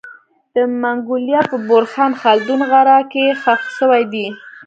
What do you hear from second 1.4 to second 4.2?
په بورخان خلدون غره کي خښ سوی